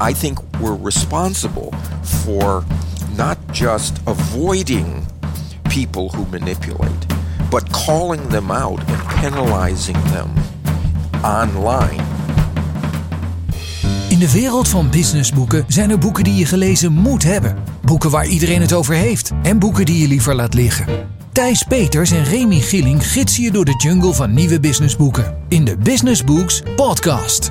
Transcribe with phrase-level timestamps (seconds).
[0.00, 2.64] I think we're responsible for
[3.16, 5.06] not just avoiding
[5.68, 7.06] people who manipulate,
[7.50, 10.28] but calling them out and penalizing them
[11.22, 12.02] online.
[14.08, 17.56] In de wereld van businessboeken zijn er boeken die je gelezen moet hebben.
[17.82, 19.30] Boeken waar iedereen het over heeft.
[19.42, 20.86] En boeken die je liever laat liggen.
[21.32, 25.36] Thijs Peters en Remy Gilling gidsen je door de jungle van nieuwe businessboeken.
[25.48, 27.50] In de Business Books podcast.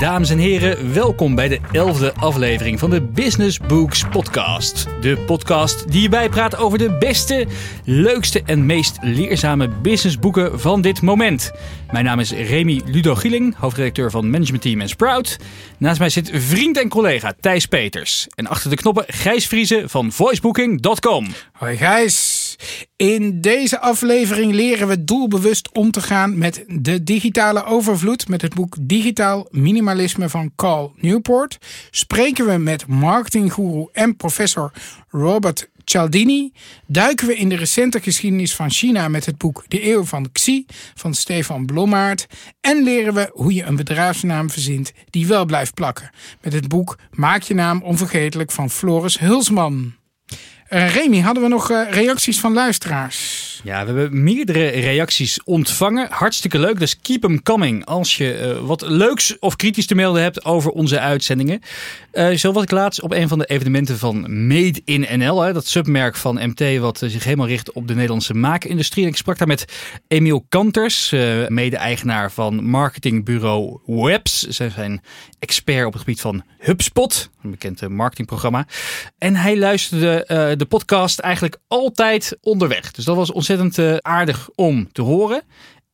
[0.00, 4.86] Dames en heren, welkom bij de elfde aflevering van de Business Books podcast.
[5.00, 7.46] De podcast die je bijpraat over de beste,
[7.84, 11.52] leukste en meest leerzame businessboeken van dit moment.
[11.90, 15.38] Mijn naam is Remy Ludo Gieling, hoofdredacteur van Management Team en Sprout.
[15.78, 18.26] Naast mij zit vriend en collega Thijs Peters.
[18.34, 21.26] En achter de knoppen Gijs Vriezen van voicebooking.com.
[21.52, 22.39] Hoi Gijs.
[22.96, 28.28] In deze aflevering leren we doelbewust om te gaan met de digitale overvloed.
[28.28, 31.58] Met het boek Digitaal Minimalisme van Carl Newport.
[31.90, 34.72] Spreken we met marketinggoeroe en professor
[35.08, 36.52] Robert Cialdini.
[36.86, 40.66] Duiken we in de recente geschiedenis van China met het boek De Eeuw van Xi
[40.94, 42.26] van Stefan Blommaert.
[42.60, 46.10] En leren we hoe je een bedrijfsnaam verzint die wel blijft plakken.
[46.42, 49.98] Met het boek Maak je naam onvergetelijk van Floris Hulsman.
[50.70, 53.60] Uh, Remy, hadden we nog uh, reacties van luisteraars?
[53.64, 56.08] Ja, we hebben meerdere reacties ontvangen.
[56.10, 57.84] Hartstikke leuk, dus keep them coming.
[57.84, 61.60] Als je uh, wat leuks of kritisch te melden hebt over onze uitzendingen.
[62.34, 65.40] zo was ik laatst op een van de evenementen van Made in NL.
[65.40, 69.04] Hè, dat submerk van MT wat zich helemaal richt op de Nederlandse maakindustrie.
[69.04, 69.64] En ik sprak daar met
[70.08, 71.10] Emiel Kanters,
[71.48, 74.40] mede-eigenaar van marketingbureau Webs.
[74.40, 75.00] Zij zijn
[75.38, 78.66] expert op het gebied van HubSpot, een bekend marketingprogramma.
[79.18, 80.24] En hij luisterde
[80.56, 82.90] de podcast eigenlijk altijd onderweg.
[82.90, 85.42] Dus dat was ontzettend uh, aardig om te horen.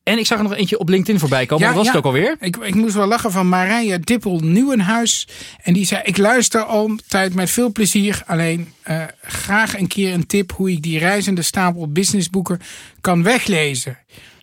[0.07, 1.67] En ik zag er nog eentje op LinkedIn voorbij komen.
[1.67, 1.91] Ja, Wat was ja.
[1.91, 2.35] het ook alweer?
[2.39, 5.27] Ik, ik moest wel lachen van Marije Dippel Nieuwenhuis.
[5.63, 8.21] En die zei, ik luister altijd met veel plezier.
[8.25, 12.59] Alleen uh, graag een keer een tip hoe ik die reizende stapel businessboeken
[13.01, 13.97] kan weglezen.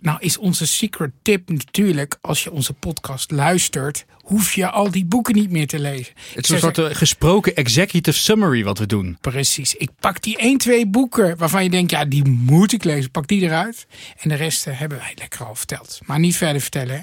[0.05, 5.05] Nou is onze secret tip natuurlijk, als je onze podcast luistert, hoef je al die
[5.05, 6.13] boeken niet meer te lezen.
[6.35, 9.19] Het is een soort eh, gesproken executive summary wat we doen.
[9.21, 9.75] Precies.
[9.75, 13.11] Ik pak die 1, 2 boeken waarvan je denkt, ja, die moet ik lezen.
[13.11, 13.87] Pak die eruit.
[14.19, 16.01] En de rest uh, hebben wij lekker al verteld.
[16.07, 17.01] Maar niet verder vertellen.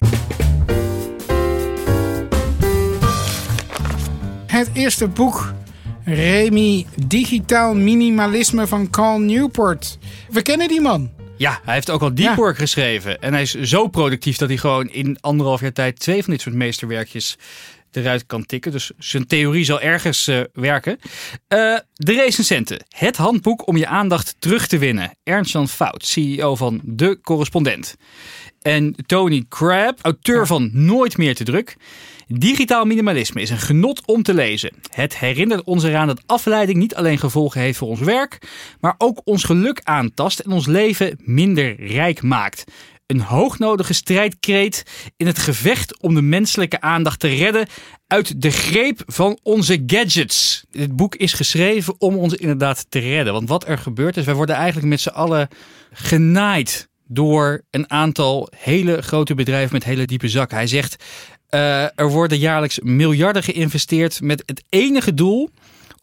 [4.47, 4.57] Hè?
[4.57, 5.53] Het eerste boek,
[6.03, 9.97] Remy, Digitaal Minimalisme van Carl Newport.
[10.29, 11.20] We kennen die man.
[11.41, 13.21] Ja, hij heeft ook al Deep Work geschreven.
[13.21, 16.41] En hij is zo productief dat hij gewoon in anderhalf jaar tijd twee van dit
[16.41, 17.37] soort meesterwerkjes
[17.91, 18.71] eruit kan tikken.
[18.71, 20.97] Dus zijn theorie zal ergens uh, werken.
[21.01, 22.85] Uh, de recensenten.
[22.89, 25.11] Het handboek om je aandacht terug te winnen.
[25.23, 27.95] Ernst-Jan Fout, CEO van De Correspondent.
[28.61, 31.75] En Tony Crab, auteur van Nooit meer te druk.
[32.33, 34.73] Digitaal minimalisme is een genot om te lezen.
[34.89, 38.37] Het herinnert ons eraan dat afleiding niet alleen gevolgen heeft voor ons werk,
[38.79, 42.63] maar ook ons geluk aantast en ons leven minder rijk maakt.
[43.05, 44.83] Een hoognodige strijdkreet
[45.17, 47.67] in het gevecht om de menselijke aandacht te redden
[48.07, 50.65] uit de greep van onze gadgets.
[50.69, 53.33] Dit boek is geschreven om ons inderdaad te redden.
[53.33, 55.47] Want wat er gebeurt is, wij worden eigenlijk met z'n allen
[55.91, 60.57] genaaid door een aantal hele grote bedrijven met hele diepe zakken.
[60.57, 61.03] Hij zegt,
[61.55, 65.49] uh, er worden jaarlijks miljarden geïnvesteerd met het enige doel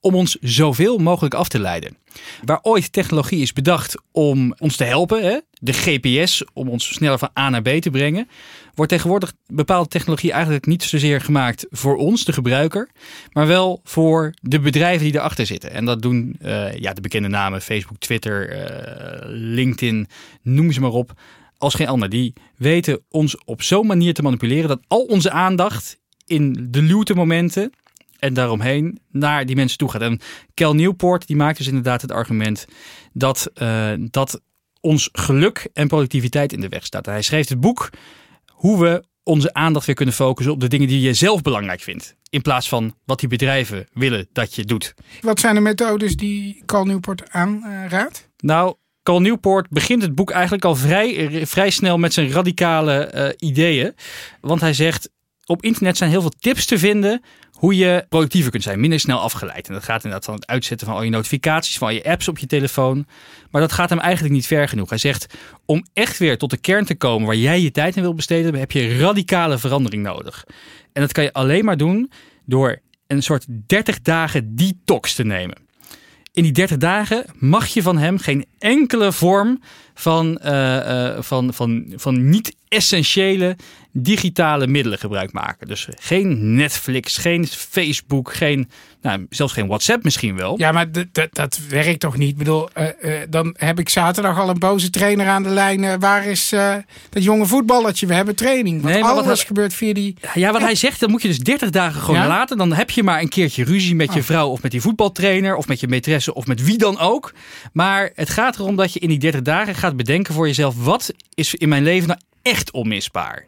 [0.01, 1.97] om ons zoveel mogelijk af te leiden.
[2.45, 7.19] Waar ooit technologie is bedacht om ons te helpen, hè, de GPS om ons sneller
[7.19, 8.29] van A naar B te brengen,
[8.75, 12.89] wordt tegenwoordig bepaalde technologie eigenlijk niet zozeer gemaakt voor ons, de gebruiker,
[13.33, 15.73] maar wel voor de bedrijven die erachter zitten.
[15.73, 20.09] En dat doen uh, ja, de bekende namen Facebook, Twitter, uh, LinkedIn,
[20.43, 21.13] noem ze maar op
[21.59, 22.09] als geen ander.
[22.09, 27.15] Die weten ons op zo'n manier te manipuleren dat al onze aandacht in de luwte
[27.15, 27.73] momenten
[28.19, 30.01] en daaromheen naar die mensen toe gaat.
[30.01, 30.21] En
[30.55, 32.67] Kel Newport die maakt dus inderdaad het argument
[33.13, 34.41] dat, uh, dat
[34.81, 37.07] ons geluk en productiviteit in de weg staat.
[37.07, 37.91] Hij schreef het boek
[38.53, 42.17] hoe we onze aandacht weer kunnen focussen op de dingen die je zelf belangrijk vindt.
[42.31, 44.95] In plaats van wat die bedrijven willen dat je doet.
[45.21, 48.29] Wat zijn de methodes die Cal Newport aanraadt?
[48.39, 48.75] Nou,
[49.09, 53.95] Cal Newport begint het boek eigenlijk al vrij, vrij snel met zijn radicale uh, ideeën.
[54.41, 55.11] Want hij zegt,
[55.47, 57.23] op internet zijn heel veel tips te vinden
[57.53, 59.69] hoe je productiever kunt zijn, minder snel afgeleid.
[59.69, 62.29] En dat gaat inderdaad van het uitzetten van al je notificaties, van al je apps
[62.29, 63.07] op je telefoon.
[63.51, 64.89] Maar dat gaat hem eigenlijk niet ver genoeg.
[64.89, 65.35] Hij zegt,
[65.65, 68.55] om echt weer tot de kern te komen waar jij je tijd in wil besteden,
[68.55, 70.45] heb je radicale verandering nodig.
[70.93, 72.11] En dat kan je alleen maar doen
[72.45, 75.68] door een soort 30 dagen detox te nemen.
[76.39, 79.63] In die 30 dagen mag je van hem geen enkele vorm
[79.95, 83.57] van, uh, van, van, van niet-essentiële
[84.03, 85.67] digitale middelen gebruik maken.
[85.67, 88.71] Dus geen Netflix, geen Facebook, geen,
[89.03, 90.59] nou, zelfs geen WhatsApp misschien wel.
[90.59, 90.87] Ja, maar
[91.33, 92.31] dat werkt toch niet?
[92.31, 96.01] Ik bedoel, uh, dan heb ik zaterdag al een boze trainer aan de lijn.
[96.01, 96.49] waar is
[97.09, 98.07] dat jonge voetballertje?
[98.07, 98.83] We hebben training.
[98.83, 100.17] Want nee, maar alles wat gebeurt via die...
[100.35, 102.59] Ja, wat hij zegt, dan moet je dus 30 dagen gewoon laten.
[102.59, 104.25] Dan heb je maar een keertje ruzie met je oh.
[104.25, 107.33] vrouw of met die voetbaltrainer of met je maîtresse of met wie dan ook.
[107.73, 111.13] Maar het gaat erom dat je in die 30 dagen gaat bedenken voor jezelf: wat
[111.35, 113.47] is in mijn leven nou echt onmisbaar?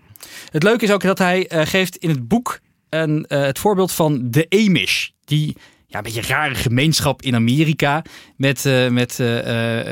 [0.51, 3.93] Het leuke is ook dat hij uh, geeft in het boek een, uh, het voorbeeld
[3.93, 5.09] van de Amish.
[5.25, 5.57] Die
[5.87, 8.03] ja, een beetje rare gemeenschap in Amerika.
[8.37, 9.19] Met, uh, met,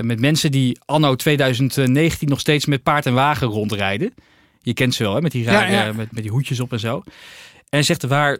[0.03, 4.15] met mensen die anno 2019 nog steeds met paard en wagen rondrijden.
[4.63, 5.21] Je kent ze wel, hè?
[5.21, 7.03] Met, die rare, Met, met die hoedjes op en zo.
[7.69, 8.39] En zegt waar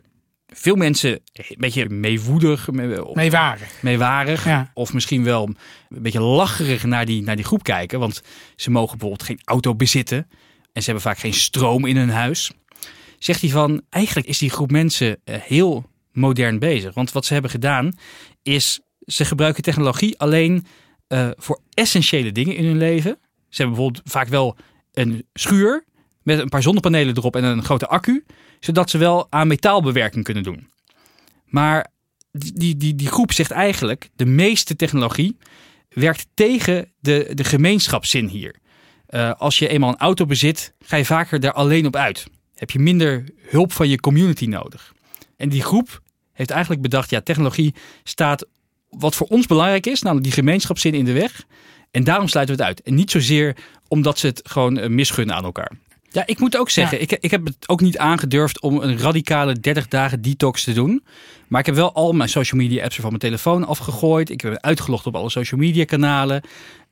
[0.49, 2.71] veel mensen een beetje meewoedig,
[3.13, 4.71] meewarig, meewarig ja.
[4.75, 5.49] of misschien wel
[5.89, 7.99] een beetje lacherig naar die, naar die groep kijken.
[7.99, 8.23] Want
[8.57, 10.29] ze mogen bijvoorbeeld geen auto bezitten
[10.73, 12.51] en ze hebben vaak geen stroom in hun huis.
[13.19, 16.95] Zegt hij van, eigenlijk is die groep mensen eh, heel modern bezig.
[16.95, 17.93] Want wat ze hebben gedaan
[18.43, 20.67] is, ze gebruiken technologie alleen
[21.09, 23.19] uh, voor essentiële dingen in hun leven.
[23.49, 24.57] Ze hebben bijvoorbeeld vaak wel
[24.93, 25.85] een schuur
[26.23, 28.25] met een paar zonnepanelen erop en een grote accu
[28.61, 30.71] zodat ze wel aan metaalbewerking kunnen doen.
[31.45, 31.91] Maar
[32.31, 35.37] die, die, die groep zegt eigenlijk, de meeste technologie
[35.89, 38.58] werkt tegen de, de gemeenschapszin hier.
[39.11, 42.27] Uh, als je eenmaal een auto bezit, ga je vaker daar alleen op uit.
[42.55, 44.93] Heb je minder hulp van je community nodig.
[45.37, 46.03] En die groep
[46.33, 47.75] heeft eigenlijk bedacht, ja, technologie
[48.05, 48.47] staat
[48.91, 51.45] wat voor ons belangrijk is, namelijk die gemeenschapszin in de weg.
[51.91, 52.87] En daarom sluiten we het uit.
[52.87, 53.57] En niet zozeer
[53.89, 55.73] omdat ze het gewoon eh, misgunnen aan elkaar.
[56.11, 59.53] Ja, ik moet ook zeggen, ik, ik heb het ook niet aangedurfd om een radicale
[59.53, 61.05] 30 dagen detox te doen.
[61.49, 64.31] Maar ik heb wel al mijn social media apps van mijn telefoon afgegooid.
[64.31, 66.43] Ik heb uitgelogd op alle social media kanalen.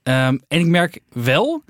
[0.03, 1.63] Ehm, en ik merk wel,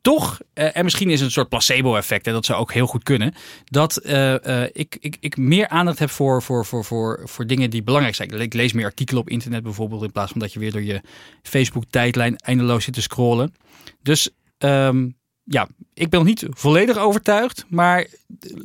[0.00, 3.02] toch, uh, en misschien is het een soort placebo-effect, en dat zou ook heel goed
[3.02, 3.34] kunnen,
[3.64, 7.82] dat uh, ik, ik, ik meer aandacht heb voor, voor, voor, voor, voor dingen die
[7.82, 8.40] belangrijk zijn.
[8.40, 11.00] Ik lees meer artikelen op internet bijvoorbeeld, in plaats van dat je weer door je
[11.42, 13.54] Facebook-tijdlijn eindeloos zit te scrollen.
[14.02, 15.17] Dus um,
[15.48, 18.06] ja, ik ben nog niet volledig overtuigd, maar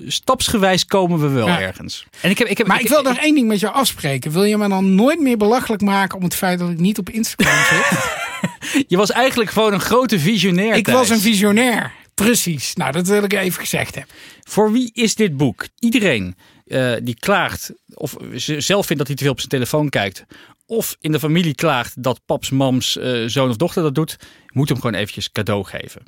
[0.07, 2.05] stapsgewijs komen we wel ergens.
[2.21, 4.31] En ik heb, ik heb, maar ik, wil nog één ding met jou afspreken.
[4.31, 7.09] Wil je me dan nooit meer belachelijk maken om het feit dat ik niet op
[7.09, 8.85] Instagram zit?
[8.87, 10.75] je was eigenlijk gewoon een grote visionair.
[10.75, 11.93] Ik was een visionair.
[12.13, 12.73] Precies.
[12.73, 14.15] Nou, dat wil ik even gezegd hebben.
[14.43, 15.67] Voor wie is dit boek?
[15.79, 16.35] Iedereen
[16.65, 18.15] uh, die klaagt of
[18.57, 20.25] zelf vindt dat hij te veel op zijn telefoon kijkt.
[20.65, 24.17] Of in de familie klaagt dat paps, mams, uh, zoon of dochter dat doet.
[24.47, 26.01] Moet hem gewoon eventjes cadeau geven.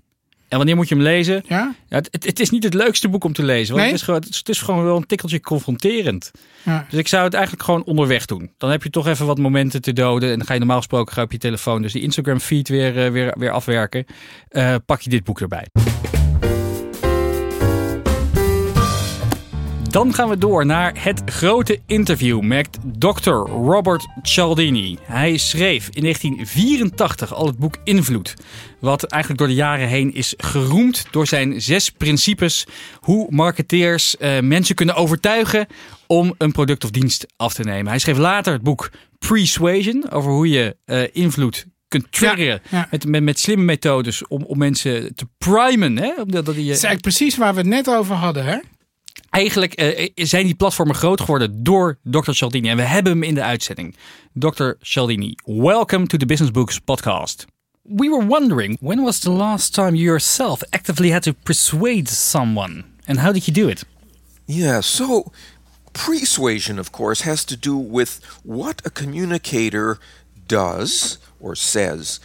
[0.55, 1.43] En wanneer moet je hem lezen?
[1.47, 1.75] Ja?
[1.89, 3.75] ja het, het, is niet het leukste boek om te lezen.
[3.75, 3.85] Want nee?
[3.85, 6.31] het, is gewoon, het is gewoon wel een tikkeltje confronterend.
[6.63, 6.85] Ja.
[6.89, 8.51] Dus ik zou het eigenlijk gewoon onderweg doen.
[8.57, 10.31] Dan heb je toch even wat momenten te doden.
[10.31, 13.11] En dan ga je normaal gesproken op je telefoon dus die Instagram feed weer, uh,
[13.11, 14.05] weer, weer afwerken.
[14.51, 15.67] Uh, pak je dit boek erbij.
[19.95, 23.29] Dan gaan we door naar het grote interview met Dr.
[23.29, 24.97] Robert Cialdini.
[25.01, 28.33] Hij schreef in 1984 al het boek Invloed.
[28.79, 32.67] Wat eigenlijk door de jaren heen is geroemd door zijn zes principes
[32.99, 35.67] hoe marketeers uh, mensen kunnen overtuigen
[36.07, 37.87] om een product of dienst af te nemen.
[37.87, 43.23] Hij schreef later het boek Persuasion over hoe je uh, invloed kunt triggeren Met, met,
[43.23, 45.97] met slimme methodes om, om mensen te primen.
[45.97, 46.11] Hè?
[46.25, 48.45] Dat, dat is eigenlijk precies waar we het net over hadden.
[48.45, 48.57] Hè?
[49.35, 52.31] Eigenlijk uh, zijn die platformen groot geworden door Dr.
[52.31, 52.69] Cialdini.
[52.69, 53.95] En we hebben hem in de uitzending.
[54.33, 54.69] Dr.
[54.81, 57.45] Cialdini, welcome to the Business Books podcast.
[57.81, 62.83] We were wondering, when was the last time you yourself actively had to persuade someone?
[63.05, 63.83] And how did you do it?
[64.45, 65.31] Yeah, so
[65.91, 69.97] persuasion, of course, has to do with what a communicator
[70.47, 72.19] does or says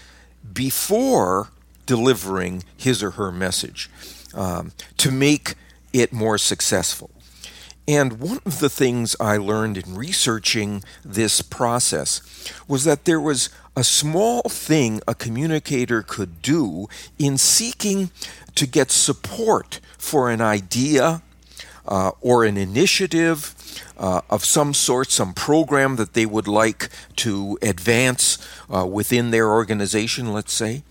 [0.53, 1.49] before
[1.87, 3.89] delivering his or her message
[4.35, 5.55] um, to make
[5.93, 7.11] it more successful.
[7.89, 12.23] And one of the things I learned in researching this process
[12.69, 18.11] was that there was a small thing a communicator could do in seeking
[18.55, 21.23] to get support for an idea
[21.87, 23.55] uh, or an initiative
[23.99, 28.39] uh, of some sort, some program that they would like to advance
[28.73, 30.83] uh, within their organization, let's say.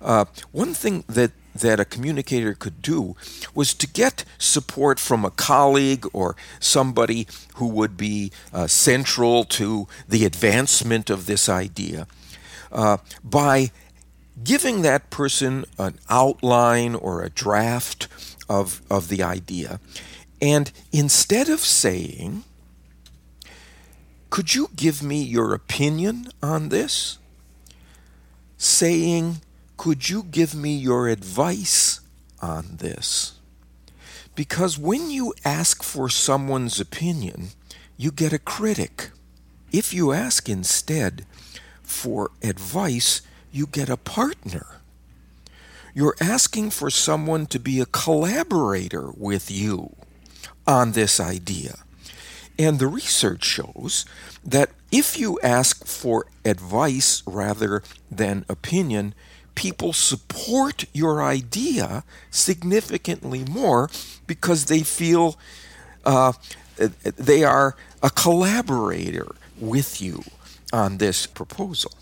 [0.00, 3.16] Uh, one thing that that a communicator could do
[3.54, 9.86] was to get support from a colleague or somebody who would be uh, central to
[10.08, 12.06] the advancement of this idea
[12.72, 13.70] uh, by
[14.42, 18.08] giving that person an outline or a draft
[18.48, 19.80] of, of the idea.
[20.40, 22.44] And instead of saying,
[24.30, 27.18] Could you give me your opinion on this?
[28.58, 29.40] saying,
[29.78, 32.00] Could you give me your advice
[32.42, 33.38] on this?
[34.34, 37.50] Because when you ask for someone's opinion,
[37.96, 39.10] you get a critic.
[39.72, 41.24] If you ask instead
[41.80, 44.80] for advice, you get a partner.
[45.94, 49.94] You're asking for someone to be a collaborator with you
[50.66, 51.76] on this idea.
[52.58, 54.04] And the research shows
[54.44, 59.14] that if you ask for advice rather than opinion,
[59.58, 63.90] people support your idea significantly more
[64.26, 65.36] because they feel
[66.04, 66.32] uh,
[67.16, 69.26] they are a collaborator
[69.60, 70.22] with you
[70.72, 71.92] on this proposal.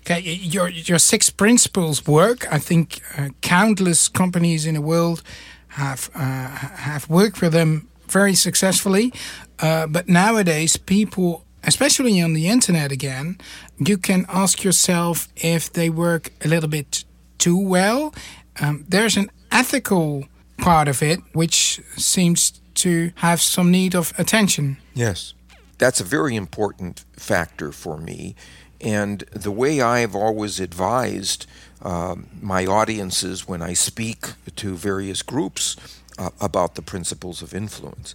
[0.00, 2.46] Okay, your your six principles work.
[2.52, 5.22] I think uh, countless companies in the world
[5.68, 6.48] have uh,
[6.88, 9.12] have worked with them very successfully.
[9.58, 13.38] Uh, but nowadays, people, especially on the internet again,
[13.78, 17.04] you can ask yourself if they work a little bit
[17.38, 18.14] too well.
[18.60, 20.24] Um, there's an ethical
[20.58, 24.76] part of it which seems to have some need of attention.
[24.94, 25.34] Yes,
[25.78, 28.34] that's a very important factor for me.
[28.80, 31.46] And the way I've always advised
[31.82, 34.26] um, my audiences when I speak
[34.56, 35.76] to various groups
[36.18, 38.14] uh, about the principles of influence,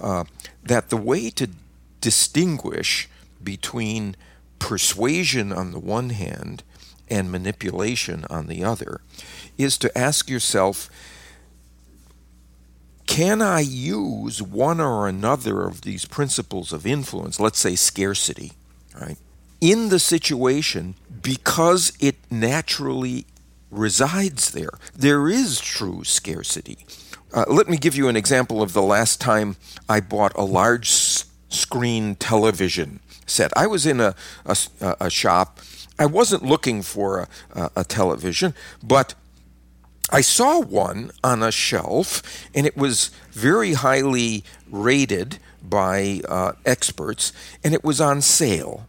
[0.00, 0.24] uh,
[0.62, 1.48] that the way to
[2.00, 3.08] distinguish
[3.42, 4.16] between
[4.58, 6.62] persuasion on the one hand
[7.08, 9.00] and manipulation on the other
[9.56, 10.90] is to ask yourself
[13.06, 18.52] can I use one or another of these principles of influence, let's say scarcity,
[19.00, 19.16] right,
[19.62, 23.24] in the situation because it naturally
[23.70, 24.70] resides there.
[24.94, 26.86] There is true scarcity.
[27.32, 29.56] Uh, let me give you an example of the last time
[29.88, 30.90] I bought a large
[31.48, 33.52] screen television set.
[33.56, 34.14] I was in a,
[34.46, 34.56] a,
[35.00, 35.60] a, shop.
[35.98, 39.14] I wasn't looking for a, a television, but
[40.10, 42.22] I saw one on a shelf,
[42.54, 48.86] and it was very highly rated by uh, experts, and it was on sale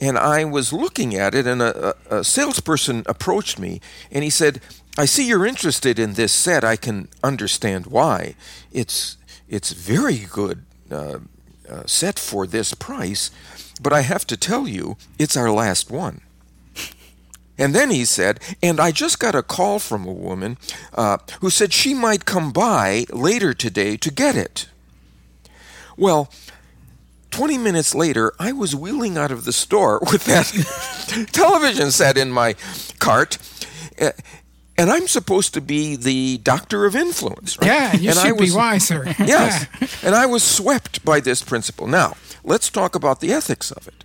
[0.00, 4.60] and I was looking at it, and a, a, salesperson approached me, and he said,
[4.98, 6.64] "I see you're interested in this set.
[6.64, 8.34] I can understand why.
[8.72, 9.16] It's
[9.48, 11.20] it's very good uh,
[11.68, 13.30] uh, set for this price,
[13.80, 16.20] but I have to tell you, it's our last one."
[17.58, 20.58] And then he said, and I just got a call from a woman
[20.94, 24.68] uh, who said she might come by later today to get it.
[25.96, 26.30] Well,
[27.30, 32.30] 20 minutes later, I was wheeling out of the store with that television set in
[32.30, 32.54] my
[32.98, 33.38] cart.
[34.78, 37.66] And I'm supposed to be the doctor of influence, right?
[37.66, 39.04] Yeah, you and should I was, be wiser.
[39.18, 39.66] yes.
[40.04, 41.86] And I was swept by this principle.
[41.86, 44.04] Now, let's talk about the ethics of it.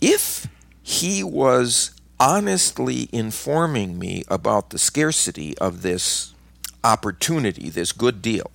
[0.00, 0.46] If
[0.82, 1.90] he was
[2.20, 6.32] honestly informing me about the scarcity of this
[6.84, 8.50] opportunity, this good deal,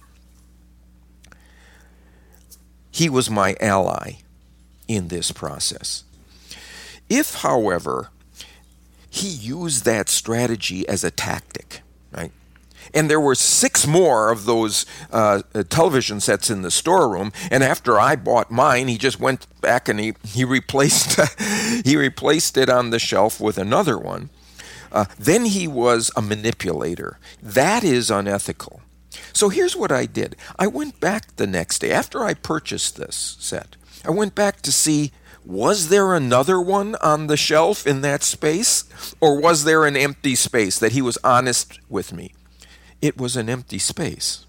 [2.92, 4.20] he was my ally
[4.88, 6.06] in this process.
[7.10, 8.10] If, however,
[9.16, 11.82] he used that strategy as a tactic,
[12.12, 12.32] right?
[12.94, 17.32] And there were six more of those uh, television sets in the storeroom.
[17.50, 21.20] And after I bought mine, he just went back and he, he replaced
[21.86, 24.30] he replaced it on the shelf with another one.
[24.92, 27.18] Uh, then he was a manipulator.
[27.42, 28.82] That is unethical.
[29.32, 33.38] So here's what I did I went back the next day after I purchased this
[33.40, 33.78] set.
[34.04, 35.14] I went back to see
[35.46, 38.86] was there another one on the shelf in that space,
[39.22, 42.34] or was there an empty space that he was honest with me?
[43.02, 44.46] It was an empty space.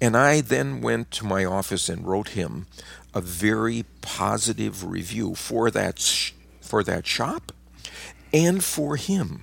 [0.00, 2.66] And I then went to my office and wrote him
[3.12, 7.52] a very positive review for that, sh- for that shop
[8.32, 9.42] and for him.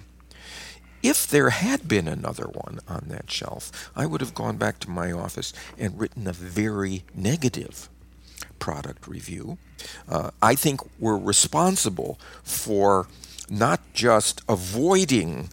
[1.03, 4.89] If there had been another one on that shelf, I would have gone back to
[4.89, 7.89] my office and written a very negative
[8.59, 9.57] product review.
[10.07, 13.07] Uh, I think we're responsible for
[13.49, 15.49] not just avoiding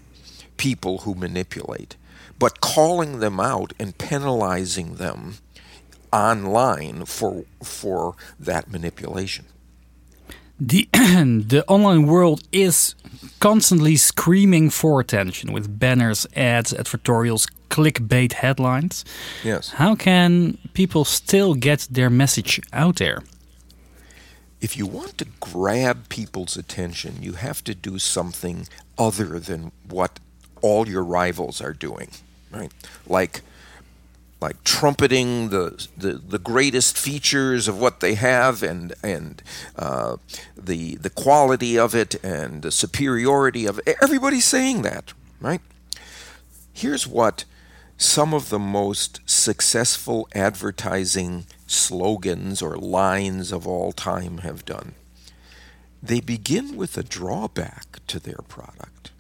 [0.57, 1.97] people who manipulate,
[2.39, 5.35] but calling them out and penalizing them
[6.13, 9.47] online for for that manipulation.
[10.61, 12.95] The the online world is
[13.41, 19.05] constantly screaming for attention with banners, ads, advertorials, clickbait headlines.
[19.43, 19.71] Yes.
[19.71, 23.23] How can people still get their message out there?
[24.61, 30.21] If you want to grab people's attention, you have to do something other than what
[30.63, 32.09] all your rivals are doing,
[32.51, 32.73] right?
[33.07, 33.43] Like
[34.45, 39.43] like trumpeting the, the, the greatest features of what they have and and
[39.77, 40.19] uh,
[40.55, 43.97] the the quality of it and the superiority of it.
[44.03, 45.63] Everybody's saying that, right?
[46.75, 47.47] Here's what
[47.97, 54.93] some of the most successful advertising slogans or lines of all time have done.
[56.03, 59.11] They begin with a drawback to their product,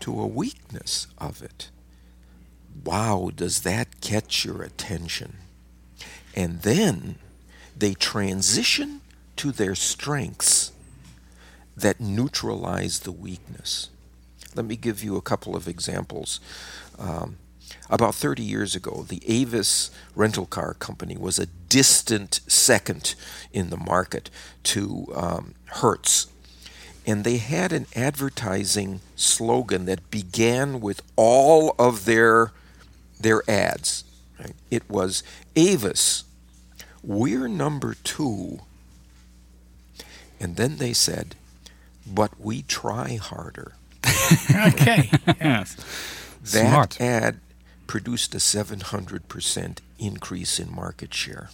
[0.00, 1.70] to a weakness of it.
[2.84, 5.36] Wow, does that catch your attention?
[6.34, 7.16] And then
[7.76, 9.00] they transition
[9.36, 10.72] to their strengths
[11.76, 13.90] that neutralize the weakness.
[14.54, 16.40] Let me give you a couple of examples.
[16.98, 17.36] Um,
[17.90, 23.14] about 30 years ago, the Avis rental car company was a distant second
[23.52, 24.30] in the market
[24.64, 26.26] to um, Hertz.
[27.06, 32.52] And they had an advertising slogan that began with all of their,
[33.20, 34.04] their ads.
[34.38, 34.54] Right?
[34.70, 35.22] It was
[35.56, 36.24] Avis,
[37.02, 38.60] we're number two.
[40.40, 41.34] And then they said,
[42.06, 43.72] but we try harder.
[44.50, 45.10] okay.
[45.40, 45.76] Yes.
[46.42, 47.00] That Smart.
[47.00, 47.40] ad
[47.86, 51.50] produced a 700% increase in market share.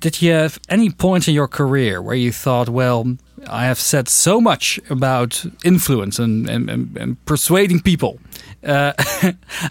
[0.00, 3.16] Did you have any point in your career where you thought, well,
[3.46, 8.18] I have said so much about influence and, and, and, and persuading people.
[8.64, 8.92] Uh,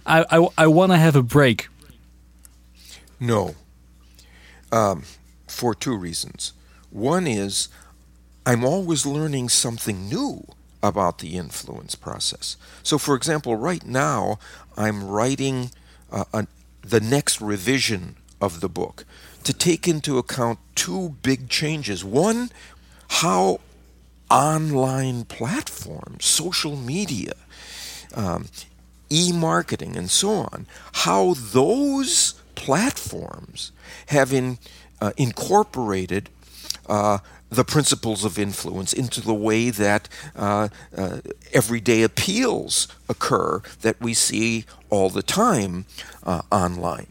[0.05, 1.67] I, I, I want to have a break.
[3.19, 3.55] No.
[4.71, 5.03] Um,
[5.47, 6.53] for two reasons.
[6.91, 7.69] One is
[8.45, 10.45] I'm always learning something new
[10.81, 12.55] about the influence process.
[12.83, 14.39] So, for example, right now
[14.77, 15.71] I'm writing
[16.11, 16.47] uh, a,
[16.81, 19.03] the next revision of the book
[19.43, 22.05] to take into account two big changes.
[22.05, 22.51] One,
[23.07, 23.59] how
[24.29, 27.33] online platforms, social media,
[28.15, 28.47] um,
[29.09, 33.71] e marketing, and so on, how those platforms
[34.07, 34.57] have in,
[35.01, 36.29] uh, incorporated
[36.87, 41.19] uh, the principles of influence into the way that uh, uh,
[41.53, 45.85] everyday appeals occur that we see all the time
[46.23, 47.07] uh, online.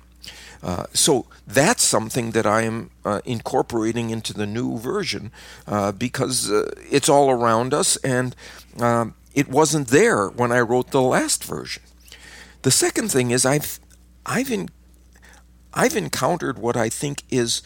[0.63, 5.31] Uh, so that's something that I am uh, incorporating into the new version
[5.67, 8.35] uh, because uh, it's all around us and
[8.81, 11.83] um, it wasn't there when I wrote the last version.
[12.63, 13.79] The second thing is I've
[14.25, 14.71] I've in,
[15.73, 17.63] I've encountered what I think is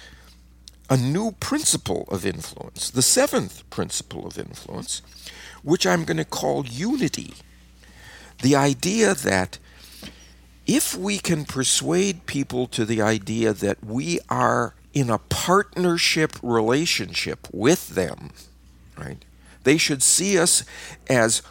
[0.90, 5.00] a new principle of influence, the seventh principle of influence,
[5.62, 7.34] which I'm going to call unity.
[8.42, 9.58] The idea that
[10.70, 17.48] if we can persuade people to the idea that we are in a partnership relationship
[17.52, 18.30] with them,
[18.96, 19.24] right?
[19.64, 20.62] They should see us
[21.08, 21.42] as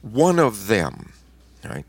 [0.00, 1.12] one of them,
[1.64, 1.84] right?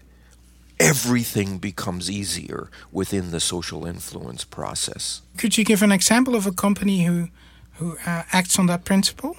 [0.79, 5.21] Everything becomes easier within the social influence process.
[5.37, 7.29] Could you give an example of a company who
[7.73, 9.37] who uh, acts on that principle?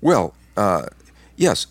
[0.00, 0.86] Well, uh,
[1.36, 1.68] yes.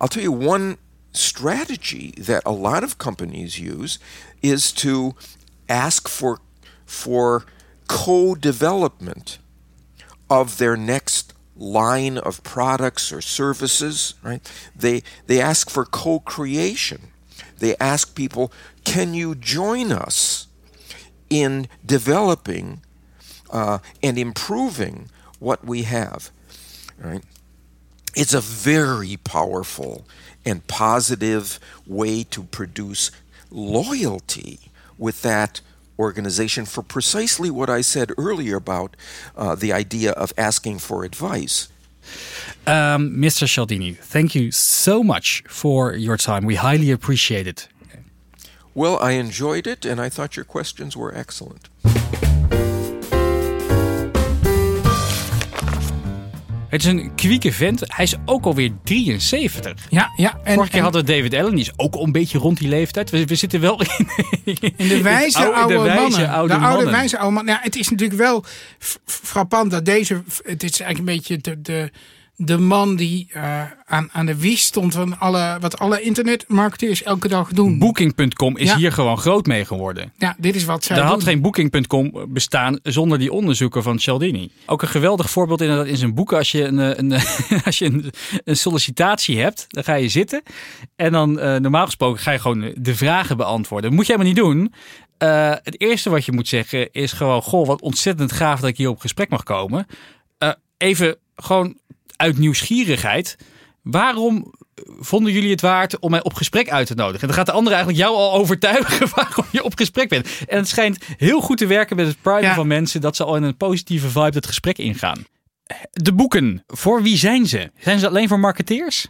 [0.00, 0.78] I'll tell you one
[1.18, 3.98] strategy that a lot of companies use
[4.42, 5.14] is to
[5.68, 6.40] ask for
[6.86, 7.44] for
[7.88, 9.38] co-development
[10.30, 14.40] of their next line of products or services, right?
[14.76, 17.08] They they ask for co-creation.
[17.58, 18.52] They ask people,
[18.84, 20.46] "Can you join us
[21.28, 22.80] in developing
[23.50, 26.30] uh, and improving what we have?"
[26.96, 27.24] Right?
[28.14, 30.06] It's a very powerful
[30.48, 33.10] and positive way to produce
[33.50, 34.58] loyalty
[34.96, 35.60] with that
[35.98, 38.96] organization for precisely what I said earlier about
[39.36, 41.68] uh, the idea of asking for advice.
[42.66, 43.46] Um, Mr.
[43.46, 46.44] Cialdini, thank you so much for your time.
[46.44, 47.68] We highly appreciate it.
[48.74, 51.68] Well, I enjoyed it, and I thought your questions were excellent.
[56.68, 57.82] Het is een kwieke vent.
[57.86, 59.74] Hij is ook alweer 73.
[59.90, 60.40] Ja, ja.
[60.44, 62.58] En, Vorige keer en hadden we David Allen, die is ook al een beetje rond
[62.58, 63.10] die leeftijd.
[63.10, 63.80] We, we zitten wel
[64.44, 66.28] in, in de wijze oude- oude, de wijze mannen.
[66.28, 66.92] oude de oude mannen.
[66.92, 67.54] wijze oude mannen.
[67.54, 68.44] Ja, het is natuurlijk wel
[69.04, 70.22] frappant dat deze...
[70.44, 71.90] Het is eigenlijk een beetje de, de,
[72.40, 77.28] de man die eh, aan, aan de wies stond van alle, wat alle internetmarketeers elke
[77.28, 77.78] dag doen.
[77.78, 78.76] Booking.com is Ja.
[78.76, 80.12] hier gewoon groot mee geworden.
[80.16, 84.50] Ja, dit is wat zij Er had geen Booking.com bestaan zonder die onderzoeken van Cialdini.
[84.66, 86.36] Ook een geweldig voorbeeld inderdaad in zijn boeken.
[86.38, 87.12] Als je een, eh, een,
[87.64, 88.12] als je een,
[88.44, 90.42] een sollicitatie hebt, dan ga je zitten.
[90.96, 93.88] En dan eh, normaal gesproken ga je gewoon de vragen beantwoorden.
[93.88, 94.72] Dat moet je helemaal niet doen.
[95.62, 97.42] Het eerste wat je moet zeggen is gewoon...
[97.42, 99.86] Goh, wat ontzettend gaaf dat ik hier op gesprek mag komen.
[100.76, 101.76] Even gewoon
[102.18, 103.36] uit nieuwsgierigheid.
[103.82, 104.54] Waarom
[105.00, 107.20] vonden jullie het waard om mij op gesprek uit te nodigen?
[107.20, 110.28] En dan gaat de andere eigenlijk jou al overtuigen waarom je op gesprek bent.
[110.48, 112.54] En het schijnt heel goed te werken met het prime Ja.
[112.54, 115.24] van mensen dat ze al in een positieve vibe het gesprek ingaan.
[115.90, 117.70] De boeken, voor wie zijn ze?
[117.78, 119.06] Zijn ze alleen voor marketeers?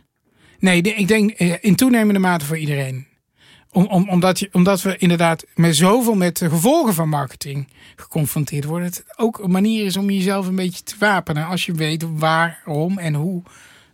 [0.58, 3.06] Nee, ik denk eh, in toenemende mate voor iedereen.
[3.72, 8.64] Om, om, omdat, je, omdat we inderdaad met zoveel met de gevolgen van marketing geconfronteerd
[8.64, 8.88] worden.
[8.88, 11.46] Het ook een manier is om jezelf een beetje te wapenen.
[11.46, 13.42] Als je weet waarom en hoe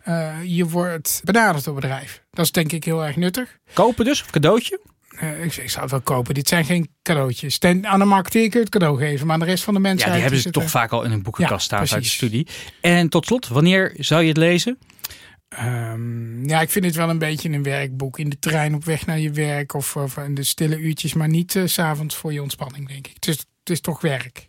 [0.02, 2.22] eh, je wordt benaderd door bedrijf.
[2.30, 3.58] Dat is denk ik heel erg nuttig.
[3.72, 4.80] Kopen dus, of cadeautje?
[5.08, 6.34] Eh, ik, ik zou het wel kopen.
[6.34, 7.58] Dit zijn geen cadeautjes.
[7.58, 9.26] Ten, aan de marketeer kun je het cadeau geven.
[9.26, 10.06] Maar aan de rest van de mensen.
[10.06, 12.46] Ja, die hebben ze toch vaak al in een boekenkast Ja, staan uit de studie.
[12.80, 14.78] En tot slot, wanneer zou je het lezen?
[15.56, 18.18] Ehm, ja, ik vind het wel een beetje een werkboek.
[18.18, 21.60] In de trein op weg naar je werk of, in de stille uurtjes, maar niet
[21.64, 23.14] s s'avonds voor je ontspanning, denk ik.
[23.14, 24.48] Het is, het is toch werk.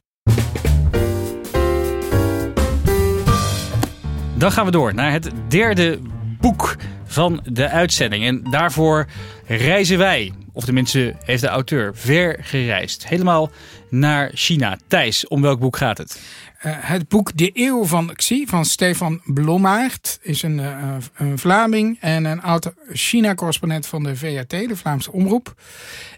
[4.37, 5.99] Dan gaan we door naar het derde
[6.39, 8.25] boek van de uitzending.
[8.25, 9.07] En daarvoor
[9.45, 13.07] reizen wij, of tenminste heeft de auteur, ver gereisd.
[13.07, 13.51] Helemaal
[13.89, 14.77] naar China.
[14.87, 16.21] Thijs, om welk boek gaat het?
[16.59, 21.97] Eh, het boek De Eeuw van Xi van Stefan Blommaert is een, eh, een Vlaming
[21.99, 25.53] en een oud China-correspondent van de VAT, de Vlaamse Omroep.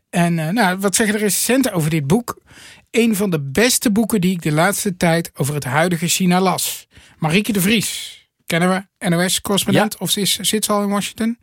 [0.09, 2.41] En eh, nou, wat zeggen de recensenten over dit boek?
[2.91, 6.87] Een van de beste boeken die ik de laatste tijd over het huidige China las.
[7.17, 11.37] Marieke de Vries, kennen we, NOS-correspondent, of ze is, zit ze al in Washington?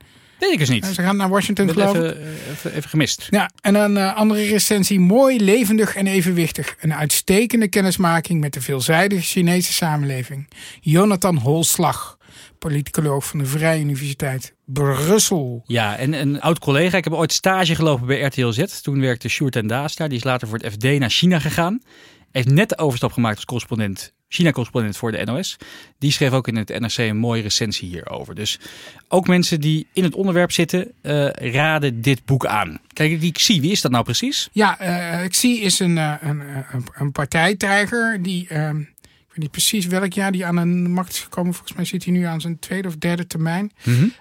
[0.44, 0.86] Weet ik eens niet.
[0.86, 3.26] Ze gaan naar Washington, geloof even, eh, even, even gemist.
[3.30, 5.00] Ja, en een eh, andere recensie.
[5.00, 6.76] Mooi, levendig en evenwichtig.
[6.80, 10.48] Een uitstekende kennismaking met de veelzijdige Chinese samenleving.
[10.80, 12.18] Jonathan Holslag,
[12.58, 15.62] politicoloog van de Vrije Universiteit Brussel.
[15.66, 16.96] Ja, en een oud collega.
[16.96, 18.64] Ik heb ooit stage gelopen bij RTL Z.
[18.64, 20.08] Toen werkte Sjoerd en Daas daar.
[20.08, 21.80] Die is later voor het FD naar China gegaan.
[22.30, 24.12] Heeft net de overstap gemaakt als correspondent.
[24.34, 25.56] China-correspondent voor de NOS.
[25.98, 28.34] Die schreef ook in het NRC een mooie recensie hierover.
[28.34, 28.58] Dus
[29.08, 32.78] ook mensen die in het onderwerp zitten, eh, raden dit boek aan.
[32.92, 34.48] Kijk, die Xi, wie is dat nou precies?
[34.52, 36.42] Ja, eh Xi is een, eh, een,
[36.94, 38.46] een, partijtijger die...
[38.48, 41.52] ehm, ik weet niet precies welk jaar die aan de macht is gekomen.
[41.54, 43.72] Volgens mij zit hij nu aan zijn tweede of derde termijn.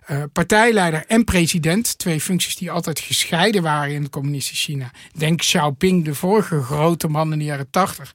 [0.05, 1.97] Eh, partijleider en president.
[1.97, 4.91] Twee functies die altijd gescheiden waren in het communistische China.
[5.17, 8.13] Denk Xiaoping, de vorige grote man in de jaren tachtig.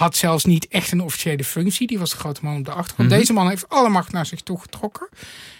[0.00, 1.86] Had zelfs niet echt een officiële functie.
[1.86, 3.10] Die was de grote man op de achtergrond.
[3.10, 5.08] Deze man heeft alle macht naar zich toe getrokken.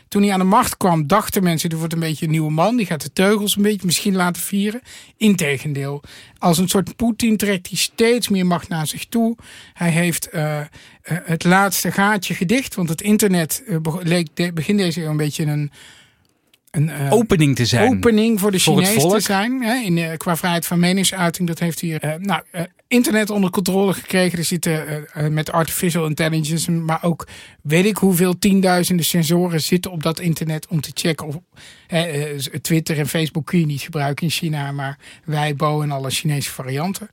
[0.08, 2.76] Toen hij aan de macht kwam, dachten mensen: dit wordt een beetje een nieuwe man.
[2.76, 4.80] Die gaat de teugels een beetje misschien laten vieren.
[5.16, 6.02] Integendeel,
[6.38, 9.36] als een soort Poetin trekt hij steeds meer macht naar zich toe.
[9.72, 10.66] Hij heeft eh, eh,
[11.02, 12.74] het laatste gaatje gedicht.
[12.74, 15.70] Want het internet be- leek de- begin deze eeuw een beetje een.
[16.70, 17.96] Een eh, Opening te zijn.
[17.96, 19.62] opening voor de voor het Chinezen te zijn.
[19.62, 21.48] Hè, in, eh, qua vrijheid van meningsuiting.
[21.48, 22.42] Dat heeft hier eh, nou,
[22.88, 24.38] internet onder controle gekregen.
[24.38, 27.26] Er zitten met artificial intelligence, maar ook
[27.62, 31.38] weet ik hoeveel tienduizenden sensoren zitten op dat internet om te checken of
[32.60, 37.08] Twitter en Facebook kun je niet gebruiken in China, maar Weibo en alle Chinese varianten.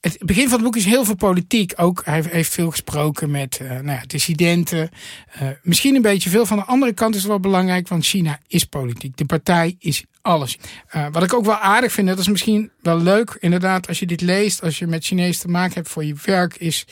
[0.00, 1.72] Het begin van het boek is heel veel politiek.
[1.76, 4.90] Ook hij heeft veel gesproken met eh, nou ja, dissidenten.
[5.32, 6.46] Eh, misschien een beetje veel.
[6.46, 9.16] Van de andere kant is wel belangrijk, want China is politiek.
[9.16, 10.58] De partij is alles.
[10.88, 14.06] Eh, wat ik ook wel aardig vind, dat is misschien wel leuk, inderdaad, als je
[14.06, 16.86] dit leest, als je met Chinees te maken hebt voor je werk, is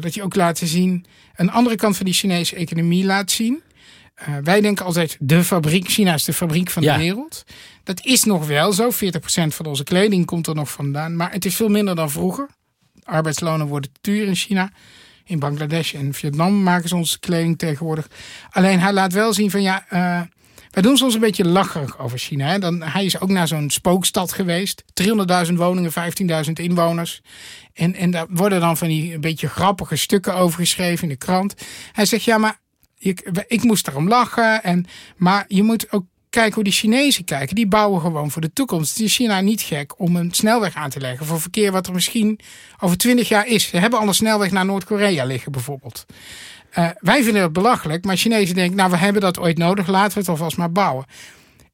[0.00, 1.04] dat je ook laat zien,
[1.36, 3.62] een andere kant van die Chinese economie laat zien.
[4.18, 6.92] Eh, wij denken altijd, de fabriek, China is de fabriek van Ja.
[6.92, 7.44] de wereld.
[7.84, 8.90] Dat is nog wel zo.
[8.90, 11.16] 40% van onze kleding komt er nog vandaan.
[11.16, 12.48] Maar het is veel minder dan vroeger.
[13.02, 14.70] Arbeidslonen worden te duur in China.
[15.24, 18.08] In Bangladesh en Vietnam maken ze onze kleding tegenwoordig.
[18.50, 20.20] Alleen hij laat wel zien van ja, eh,
[20.70, 22.46] wij doen soms een beetje lacherig over China.
[22.46, 22.58] Hè?
[22.58, 24.84] Dan, hij is ook naar zo'n spookstad geweest.
[24.94, 27.20] 300.000 woningen, 15.000 inwoners.
[27.74, 31.16] En, en daar worden dan van die een beetje grappige stukken over geschreven in de
[31.16, 31.54] krant.
[31.92, 32.58] Hij zegt ja, maar
[32.98, 34.62] ik, ik moest daarom lachen.
[34.62, 37.54] En, maar je moet ook kijken hoe die Chinezen kijken.
[37.54, 38.96] Die bouwen gewoon voor de toekomst.
[38.96, 41.92] Het is China niet gek om een snelweg aan te leggen voor verkeer wat er
[41.92, 42.40] misschien
[42.78, 43.68] over twintig jaar is.
[43.68, 46.06] Ze hebben al een snelweg naar Noord-Korea liggen bijvoorbeeld.
[46.70, 50.12] Eh, wij vinden het belachelijk, maar Chinezen denken, nou we hebben dat ooit nodig, laten
[50.12, 51.04] we het alvast maar bouwen.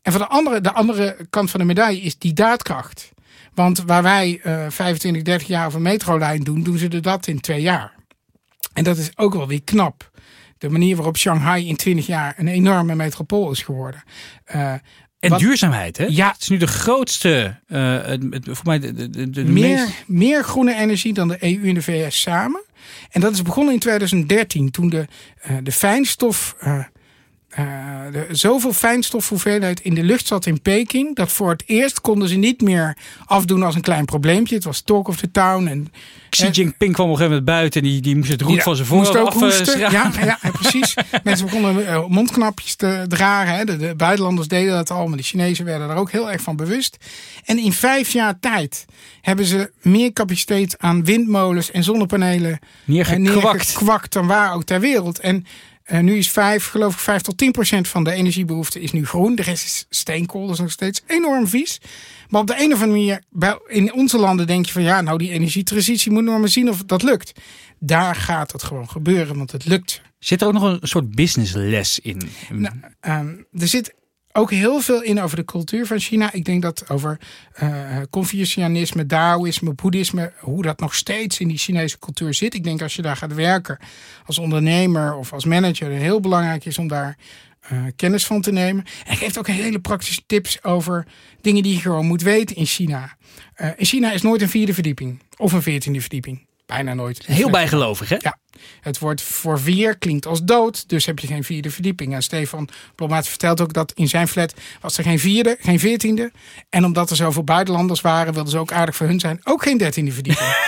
[0.02, 3.12] En van de andere, de andere kant van de medaille is die daadkracht.
[3.54, 7.40] Want waar wij eh 25, 30 jaar over metrolijn doen, doen ze er dat in
[7.40, 7.92] twee jaar.
[8.72, 10.10] En dat is ook wel weer knap.
[10.58, 14.02] De manier waarop Shanghai in 20 jaar een enorme metropool is geworden.
[14.44, 14.72] Eh,
[15.18, 16.04] En Wat- duurzaamheid, hè?
[16.08, 16.32] Ja.
[16.32, 17.96] Het is nu de grootste, eh,
[18.42, 20.04] voor mij de, de, de, meer, meest...
[20.06, 22.64] meer groene energie dan de EU en de VS samen.
[23.10, 25.06] En dat is begonnen in 2013 toen de,
[25.40, 26.56] eh, de fijnstof
[27.58, 31.16] uh, zoveel fijnstofhoeveelheid in de lucht zat in Peking.
[31.16, 34.54] Dat voor het eerst konden ze niet meer afdoen als een klein probleempje.
[34.54, 35.66] Het was talk of the town.
[35.66, 35.92] En,
[36.28, 37.82] Xi Jinping kwam op een gegeven moment buiten.
[37.82, 39.78] En die, die moest het roet van zijn voorhoofd af hoesten.
[39.78, 40.94] Ja, ja, precies.
[41.24, 43.54] Mensen begonnen mondknapjes te dragen.
[43.54, 43.64] Hè.
[43.64, 45.06] De, de, buitenlanders deden dat al.
[45.06, 46.96] Maar de Chinezen werden er ook heel erg van bewust.
[47.44, 48.84] En in vijf jaar tijd
[49.20, 55.18] hebben ze meer capaciteit aan windmolens en zonnepanelen neergekwakt dan waar ook ter wereld.
[55.18, 55.46] En
[55.92, 59.06] uh, nu is 5, geloof ik, 5 tot 10 procent van de energiebehoefte is nu
[59.06, 59.34] groen.
[59.34, 61.80] De rest is steenkool, dat is nog steeds enorm vies.
[62.28, 63.22] Maar op de een of andere manier,
[63.66, 66.84] in onze landen denk je van ja, nou die energietransitie moet nog maar zien of
[66.84, 67.32] dat lukt.
[67.78, 70.00] Daar gaat het gewoon gebeuren, want het lukt.
[70.18, 72.22] Zit er ook nog een soort businessles in?
[72.50, 73.94] Nou, um, er zit
[74.36, 76.32] ook heel veel in over de cultuur van China.
[76.32, 77.18] Ik denk dat over
[77.62, 82.54] uh, Confucianisme, Taoïsme, Boeddhisme, hoe dat nog steeds in die Chinese cultuur zit.
[82.54, 83.78] Ik denk als je daar gaat werken
[84.26, 87.16] als ondernemer of als manager, heel belangrijk is om daar
[87.72, 88.84] uh, kennis van te nemen.
[88.84, 91.06] En hij geeft ook hele praktische tips over
[91.40, 93.16] dingen die je gewoon moet weten in China.
[93.56, 96.46] Uh, in China is nooit een vierde verdieping of een veertiende verdieping.
[96.66, 97.26] Bijna nooit.
[97.26, 98.16] Heel bijgelovig, hè?
[98.18, 98.38] Ja.
[98.80, 102.14] Het woord voor vier klinkt als dood, dus heb je geen vierde verdieping.
[102.14, 106.32] En Stefan Blommaat vertelt ook dat in zijn flat was er geen vierde, geen veertiende.
[106.68, 109.78] En omdat er zoveel buitenlanders waren, wilden ze ook aardig voor hun zijn, ook geen
[109.78, 110.48] dertiende verdieping.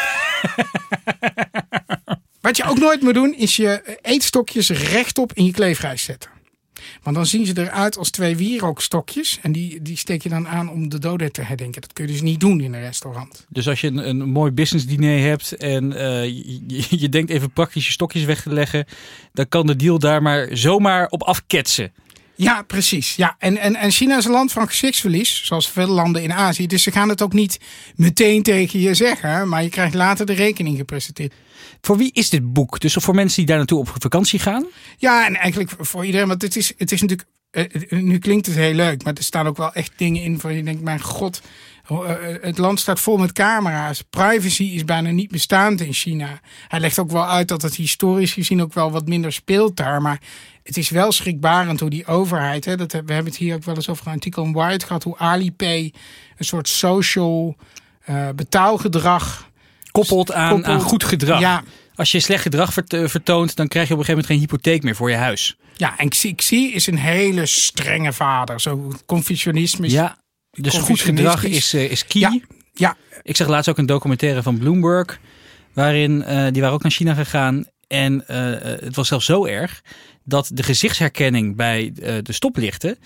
[2.40, 6.30] Wat je ook nooit moet doen, is je eetstokjes rechtop in je kleefrijs zetten.
[7.06, 9.38] Want dan zien ze eruit als twee wierookstokjes.
[9.42, 11.80] En die, die steek je dan aan om de doden te herdenken.
[11.80, 13.46] Dat kun je dus niet doen in een restaurant.
[13.48, 17.50] Dus als je een, een mooi business diner hebt en uh, je, je, denkt even
[17.50, 18.84] praktische stokjes weg te leggen.
[19.32, 21.92] Dan kan de deal daar maar zomaar op afketsen.
[22.36, 23.16] Ja, precies.
[23.16, 23.36] Ja.
[23.38, 26.66] En, en, en China is een land van gezichtsverlies, zoals veel landen in Azië.
[26.66, 27.60] Dus ze gaan het ook niet
[27.94, 31.32] meteen tegen je zeggen, maar je krijgt later de rekening gepresenteerd.
[31.80, 32.80] Voor wie is dit boek?
[32.80, 34.66] Dus voor mensen die daar naartoe op vakantie gaan?
[34.96, 36.28] Ja, en eigenlijk voor iedereen.
[36.28, 37.28] Want het is, het is natuurlijk.
[37.50, 40.54] Eh, nu klinkt het heel leuk, maar er staan ook wel echt dingen in van
[40.54, 41.40] je denkt, mijn god,
[41.88, 41.96] eh,
[42.40, 44.02] het land staat vol met camera's.
[44.10, 46.40] Privacy is bijna niet bestaand in China.
[46.68, 50.02] Hij legt ook wel uit dat het historisch gezien ook wel wat minder speelt daar.
[50.02, 50.20] Maar
[50.66, 53.74] het is wel schrikbarend hoe die overheid, hè, dat, we hebben het hier ook wel
[53.74, 55.92] eens over een artikel in White gehad, hoe Alipay
[56.36, 57.56] een soort social
[58.08, 59.50] uh, betaalgedrag
[59.90, 61.40] koppelt aan, aan goed gedrag.
[61.40, 61.62] Ja.
[61.94, 64.96] Als je slecht gedrag vertoont, dan krijg je op een gegeven moment geen hypotheek meer
[64.96, 65.56] voor je huis.
[65.76, 68.60] Ja, en Xi is een hele strenge vader.
[68.60, 69.90] Zo confucianisme.
[69.90, 70.18] Ja,
[70.50, 72.20] dus goed gedrag is, uh, is key.
[72.20, 72.40] Ja,
[72.72, 72.96] ja.
[73.22, 75.18] Ik zag laatst ook een documentaire van Bloomberg.
[75.72, 77.64] Waarin, uh, die waren ook naar China gegaan.
[77.86, 79.82] En uh, het was zelfs zo erg
[80.26, 82.98] dat de gezichtsherkenning bij de stoplichten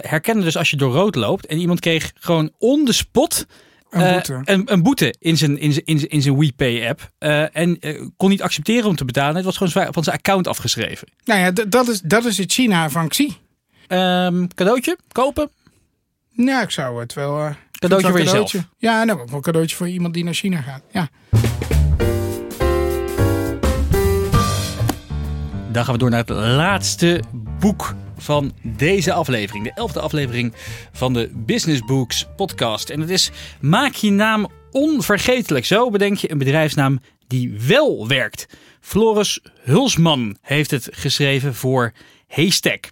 [0.00, 1.46] herkende dus als je door rood loopt.
[1.46, 3.46] En iemand kreeg gewoon on the spot
[3.90, 4.40] een boete.
[4.44, 7.10] een, een, boete in zijn, in zijn, in zijn, in zijn WePay-app.
[7.52, 7.78] en
[8.16, 9.36] kon niet accepteren om te betalen.
[9.36, 11.08] Het was gewoon van zijn account afgeschreven.
[11.24, 13.36] Nou ja, dat is, dat is het China van Xi.
[13.88, 14.98] Um, cadeautje?
[15.12, 15.50] Kopen?
[16.32, 17.54] Nou, ik zou het wel.
[17.78, 18.54] Cadeautje voor jezelf.
[18.78, 20.82] Ja, nou ook een cadeautje voor iemand die naar China gaat.
[20.92, 21.08] Ja.
[25.74, 27.22] Dan gaan we door naar het laatste
[27.60, 29.64] boek van deze aflevering.
[29.64, 30.54] De elfde aflevering
[30.92, 32.90] van de Business Books podcast.
[32.90, 35.64] En het is Maak je naam onvergetelijk.
[35.64, 38.46] Zo bedenk je een bedrijfsnaam die wel werkt.
[38.80, 41.92] Floris Hulsman heeft het geschreven voor
[42.28, 42.90] Haystack.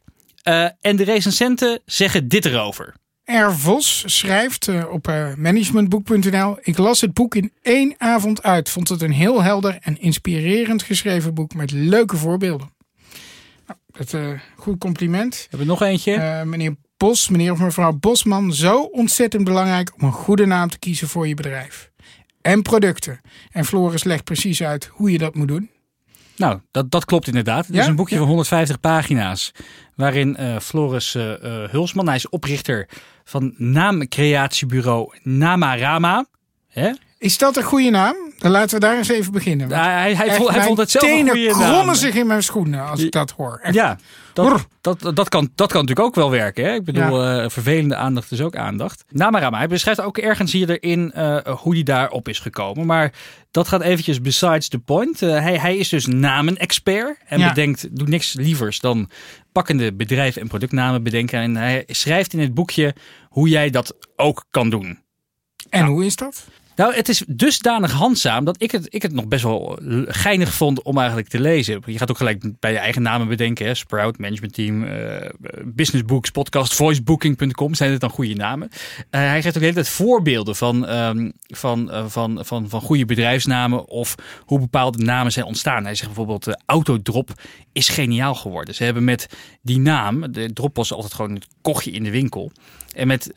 [0.48, 2.94] Uh, en de recensenten zeggen dit erover.
[3.32, 3.52] R.
[3.52, 8.70] Vos schrijft uh, op uh, managementboek.nl: Ik las het boek in één avond uit.
[8.70, 12.70] Vond het een heel helder en inspirerend geschreven boek met leuke voorbeelden.
[13.66, 15.40] Nou, dat uh, goed compliment.
[15.40, 16.42] Hebben we nog eentje?
[16.44, 21.08] meneer Bos, meneer of mevrouw Bosman, zo ontzettend belangrijk om een goede naam te kiezen
[21.08, 21.90] voor je bedrijf.
[22.40, 23.20] En producten.
[23.50, 25.70] En Floris legt precies uit hoe je dat moet doen.
[26.36, 27.66] Nou, dat, dat klopt inderdaad.
[27.66, 29.52] Het is een boekje van 150 pagina's.
[29.94, 31.34] Waarin uh, Floris uh,
[31.70, 32.88] Hulsman, hij is oprichter
[33.24, 36.26] van naamcreatiebureau Namarama.
[36.68, 36.92] Hè?
[37.22, 38.16] Is dat een goede naam?
[38.38, 39.70] Dan laten we daar eens even beginnen.
[39.70, 41.94] hij, hij, vond, hij vond het zelf een goede naam.
[41.94, 43.58] zich in mijn schoenen als ik dat hoor.
[43.62, 43.74] Echt.
[43.74, 43.98] Ja,
[44.32, 46.64] dat, dat, dat, kan, dat kan natuurlijk ook wel werken.
[46.64, 46.74] Hè?
[46.74, 47.42] Ik bedoel, ja.
[47.42, 49.04] uh, vervelende aandacht is ook aandacht.
[49.08, 52.86] Namarama, hij beschrijft ook ergens hier erin uh, hoe hij daarop is gekomen.
[52.86, 53.12] Maar
[53.50, 55.22] dat gaat eventjes besides the point.
[55.22, 57.48] Uh, hij, hij is dus namenexpert en ja.
[57.48, 59.10] bedenkt, doet niks lievers dan
[59.52, 61.40] pakkende bedrijven en productnamen bedenken.
[61.40, 62.94] En hij schrijft in het boekje
[63.28, 64.98] hoe jij dat ook kan doen.
[65.70, 66.44] En nou, hoe is dat?
[66.82, 70.82] Nou, het is dusdanig handzaam dat ik het, ik het nog best wel geinig vond
[70.82, 71.82] om eigenlijk te lezen.
[71.86, 73.66] Je gaat ook gelijk bij je eigen namen bedenken.
[73.66, 73.74] Hè?
[73.74, 74.90] Sprout, Management Team, uh,
[75.64, 77.74] Business Books, Podcast, Voicebooking.com.
[77.74, 78.68] Zijn het dan goede namen?
[78.72, 83.04] Uh, hij geeft ook de hele tijd voorbeelden van, um, van, van, van, van goede
[83.04, 84.14] bedrijfsnamen of
[84.44, 85.84] hoe bepaalde namen zijn ontstaan.
[85.84, 87.30] Hij zegt bijvoorbeeld uh, Autodrop
[87.72, 88.74] is geniaal geworden.
[88.74, 89.28] Ze hebben met
[89.62, 92.52] die naam, de drop was altijd gewoon het kochtje in de winkel.
[92.94, 93.30] En met,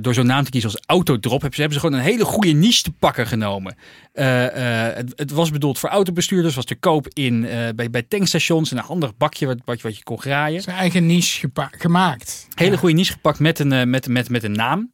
[0.00, 2.52] door zo'n naam te kiezen als Autodrop hebben ze, hebben ze gewoon een hele goede
[2.52, 3.76] niche te pakken genomen.
[4.14, 7.40] Uh, uh, het, het, was bedoeld voor autobestuurders, was te koop in,
[7.76, 10.62] bij, bij tankstations en een handig bakje wat, wat, wat je kon graaien.
[10.62, 12.46] Zijn eigen niche gemaakt.
[12.54, 12.76] Hele ja.
[12.76, 14.90] goede niche gepakt met een, met, met, met een naam.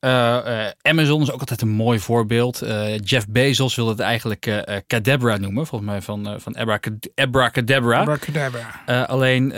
[0.00, 0.10] Uh,
[0.46, 2.62] uh, Amazon is ook altijd een mooi voorbeeld.
[2.62, 6.54] Uh, Jeff Bezos wilde het eigenlijk Cadabra noemen, volgens mij van, van
[7.14, 8.00] Abracadabra.
[8.00, 9.04] Abracadabra.
[9.06, 9.52] alleen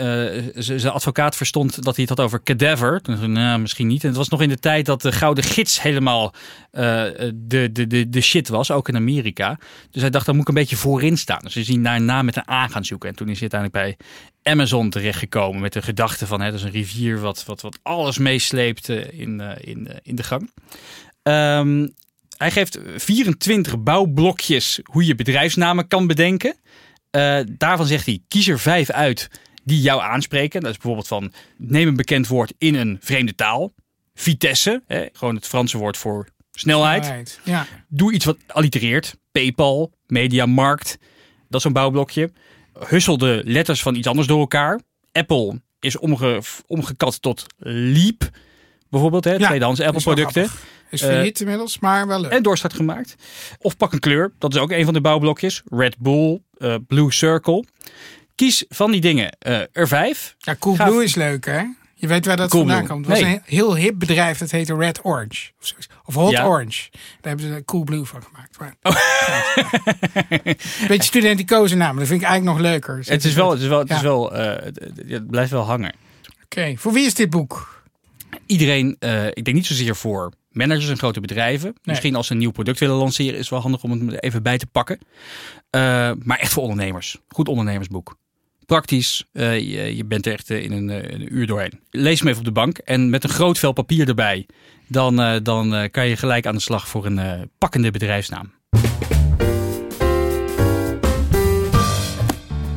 [0.55, 3.01] zijn advocaat verstond dat hij het had over cadaver.
[3.01, 4.01] Toen nou, misschien niet.
[4.01, 6.33] En het was nog in de tijd dat de Gouden Gids helemaal
[6.71, 9.59] de, de, de, de shit was, ook in Amerika.
[9.91, 11.39] Dus hij dacht, daar moet ik een beetje voorin staan.
[11.43, 13.09] Dus hij is naam met een A gaan zoeken.
[13.09, 14.07] En toen is hij uiteindelijk bij
[14.43, 18.17] Amazon terechtgekomen met de gedachte van hè, dat is een rivier wat, wat, wat alles
[18.17, 20.51] meesleept in, in, in de gang.
[21.23, 21.93] Um,
[22.41, 26.55] hij geeft 24 bouwblokjes hoe je bedrijfsnamen kan bedenken.
[27.11, 29.29] Uh, daarvan zegt hij: kies er vijf uit
[29.63, 30.61] die jou aanspreken.
[30.61, 33.73] Dat is bijvoorbeeld van neem een bekend woord in een vreemde taal.
[34.13, 37.03] Vitesse, hè, gewoon het Franse woord voor snelheid.
[37.03, 37.67] snelheid ja.
[37.87, 39.15] Doe iets wat allitereert.
[39.31, 40.97] PayPal, Mediamarkt,
[41.47, 42.31] dat is zo'n bouwblokje
[42.79, 44.79] hussel de letters van iets anders door elkaar.
[45.11, 48.29] Apple is omge, omgekat tot Leap.
[48.89, 50.47] Bijvoorbeeld, hè, tweedehands Apple producten.
[50.89, 52.31] Is failliet inmiddels, maar wel leuk.
[52.31, 53.15] En doorstart gemaakt.
[53.57, 54.33] Of pak een kleur.
[54.37, 55.61] Dat is ook een van de bouwblokjes.
[55.69, 57.65] Red Bull, eh, Blue Circle.
[58.35, 60.35] Kies van die dingen eh, er vijf.
[60.37, 61.01] Ja, Coolblue Gaaf.
[61.01, 61.63] is leuk, hè?
[62.01, 62.75] Je weet waar dat Coolblue.
[62.75, 63.05] vandaan komt.
[63.07, 63.35] Het was Nee.
[63.35, 65.51] een heel hip bedrijf, dat heette Red Orange.
[65.61, 65.73] Of,
[66.05, 66.45] of Hot Ja.
[66.45, 66.89] Orange.
[66.91, 68.59] Daar hebben ze Coolblue van gemaakt.
[68.59, 68.95] Maar, Oh.
[70.87, 73.01] Beetje studenticoze namen, dat vind ik eigenlijk nog leuker.
[73.05, 74.63] Het is wel, het is wel, het is wel, eh,
[75.07, 75.93] het, blijft wel hangen.
[76.43, 77.83] Oké, voor wie is dit boek?
[78.45, 81.73] Iedereen, eh, ik denk niet zozeer voor managers en grote bedrijven.
[81.83, 84.43] Misschien als ze een nieuw product willen lanceren, is het wel handig om het even
[84.43, 84.99] bij te pakken.
[85.69, 87.17] Eh, maar echt voor ondernemers.
[87.27, 88.15] Goed ondernemersboek.
[88.65, 91.79] Praktisch, eh, je, je bent er echt eh, in een, eh, uur doorheen.
[91.89, 94.45] Lees hem even op de bank en met een groot vel papier erbij.
[94.87, 98.51] Dan, eh, dan eh, kan je gelijk aan de slag voor een eh, pakkende bedrijfsnaam.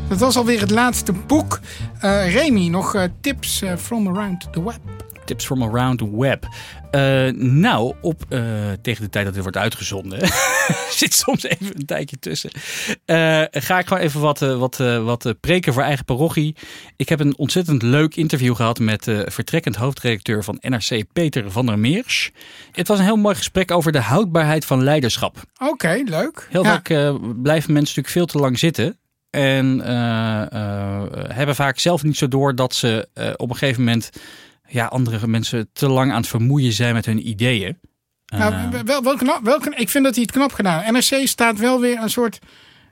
[0.08, 1.60] Dat was alweer het laatste boek.
[2.00, 4.93] Eh Remy, nog eh, tips eh, from around the web?
[5.24, 6.48] Tips from around the web.
[6.94, 8.40] Eh, nou, op, eh,
[8.82, 10.28] tegen de tijd dat dit wordt uitgezonden,
[11.00, 12.50] zit soms even een tijdje tussen.
[13.04, 16.56] Eh, ga ik gewoon even wat, wat, wat preken voor eigen parochie.
[16.96, 21.66] Ik heb een ontzettend leuk interview gehad met de vertrekkend hoofdredacteur van NRC, Peter van
[21.66, 22.30] der Meers.
[22.72, 25.36] Het was een heel mooi gesprek over de houdbaarheid van leiderschap.
[25.58, 26.48] Oké, leuk.
[26.50, 26.88] Heel vaak
[27.42, 28.98] blijven mensen natuurlijk veel te lang zitten.
[29.30, 29.78] En
[31.34, 34.10] hebben vaak zelf niet zo door dat ze op een gegeven moment
[34.68, 37.78] ja, andere mensen te lang aan het vermoeien zijn met hun ideeën.
[38.26, 40.92] Nou, Eh, wel, wel knap, wel ik vind dat hij het knap gedaan.
[40.92, 42.38] NRC staat wel weer een soort,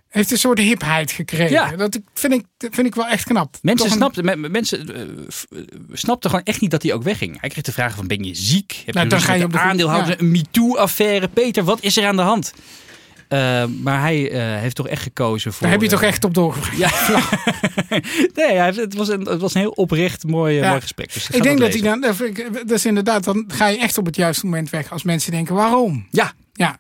[0.08, 1.50] heeft een soort hipheid gekregen.
[1.50, 1.76] Ja.
[1.76, 3.56] Dat vind ik, vind ik wel echt knap.
[3.62, 4.86] Mensen, een- snapten, me- me- mensen
[5.92, 7.40] snapten gewoon echt niet dat hij ook wegging.
[7.40, 8.82] Hij kreeg de vraag van ben je ziek?
[8.84, 10.14] Heb Nou, je dan ga je op de- aandeelhouders?
[10.16, 10.20] ja.
[10.24, 11.28] Een MeToo-affaire?
[11.28, 12.52] Peter, wat is er aan de hand?
[13.32, 15.62] Eh, maar hij eh, heeft toch echt gekozen voor...
[15.62, 17.06] Daar heb je eh, toch echt op doorgevraagd.
[17.08, 17.20] Ja.
[18.46, 20.68] nee, het, was een, het was een heel oprecht mooi, eh, Ja.
[20.68, 21.12] mooi gesprek.
[21.12, 22.00] Dus Ik denk dat hij dan,
[22.66, 25.54] dat is inderdaad, dan ga je echt op het juiste moment weg als mensen denken
[25.54, 26.06] waarom.
[26.10, 26.76] Ja, Ja,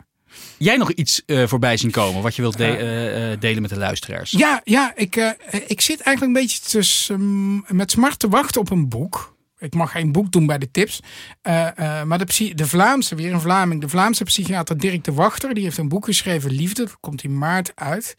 [0.58, 3.70] jij nog iets eh, voorbij zien komen wat je wilt de- eh, eh, delen met
[3.70, 4.30] de luisteraars?
[4.30, 5.30] ja, ja ik, eh,
[5.66, 9.31] ik zit eigenlijk een beetje tussen, mm, met smart te wachten op een boek.
[9.62, 11.00] Ik mag geen boek doen bij de tips.
[11.42, 15.54] Eh, eh, maar de, de Vlaamse, weer een Vlaming, de Vlaamse psychiater Dirk de Wachter,
[15.54, 16.82] die heeft een boek geschreven, Liefde.
[16.84, 18.14] Dat komt in maart uit.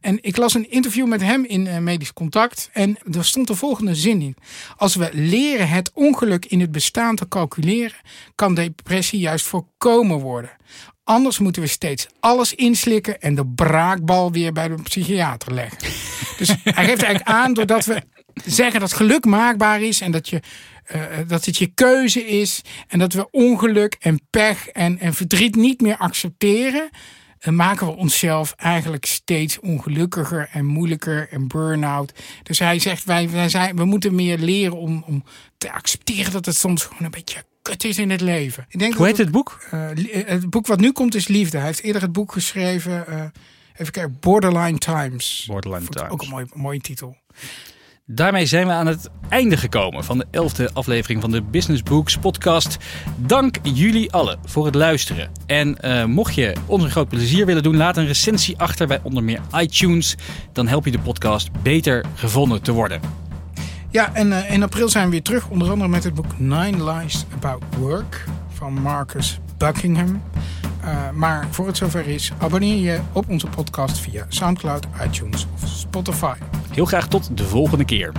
[0.00, 2.70] En ik las een interview met hem in eh, Medisch Contact.
[2.72, 4.36] En er stond de volgende zin in.
[4.76, 7.96] Als we leren het ongeluk in het bestaan te calculeren,
[8.34, 10.50] kan depressie juist voorkomen worden.
[11.04, 15.78] Anders moeten we steeds alles inslikken en de braakbal weer bij de psychiater leggen.
[16.38, 18.02] Dus hij geeft eigenlijk aan doordat we
[18.44, 20.40] zeggen dat geluk maakbaar is en dat, je,
[20.84, 25.54] eh, dat het je keuze is en dat we ongeluk en pech en, en verdriet
[25.54, 26.90] niet meer accepteren,
[27.38, 32.12] eh, maken we onszelf eigenlijk steeds ongelukkiger en moeilijker en burn-out.
[32.42, 35.24] Dus hij zegt, wij, wij zijn, we moeten meer leren om, om
[35.58, 38.66] te accepteren dat het soms gewoon een beetje kut is in het leven.
[38.68, 39.58] Ik denk Hoe heet het boek?
[39.70, 39.88] eh,
[40.26, 41.56] het boek wat nu komt is Liefde.
[41.56, 43.24] Hij heeft eerder het boek geschreven, eh,
[43.76, 45.44] even kijken, Borderline Times.
[45.46, 46.10] Borderline Times.
[46.10, 47.16] Ook een mooi, mooie titel.
[48.08, 52.18] Daarmee zijn we aan het einde gekomen van de elfde aflevering van de Business Books
[52.18, 52.76] podcast.
[53.16, 55.30] Dank jullie allen voor het luisteren.
[55.46, 59.00] En uh, mocht je ons een groot plezier willen doen, laat een recensie achter bij
[59.02, 60.16] onder meer iTunes.
[60.52, 63.00] Dan help je de podcast beter gevonden te worden.
[63.90, 66.92] Ja, en uh, in april zijn we weer terug, onder andere met het boek Nine
[66.92, 70.22] Lies About Work van Marcus Buckingham.
[70.86, 75.68] Uh, maar voor het zover is, abonneer je op onze podcast via SoundCloud, iTunes of
[75.68, 76.34] Spotify.
[76.70, 78.12] Heel graag tot de volgende keer.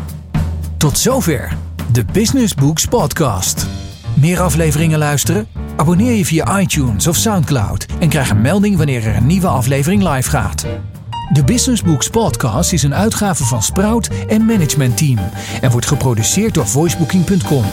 [0.78, 1.58] Tot zover
[1.92, 3.68] de Business Books Podcast.
[4.14, 5.48] Meer afleveringen luisteren?
[5.76, 10.10] Abonneer je via iTunes of SoundCloud en krijg een melding wanneer er een nieuwe aflevering
[10.10, 10.66] live gaat.
[11.34, 15.20] De Business Books Podcast is een uitgave van Sprout en Management Team
[15.62, 17.66] en wordt geproduceerd door voicebooking.com.